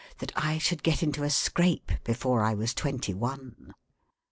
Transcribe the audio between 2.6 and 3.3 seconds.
twenty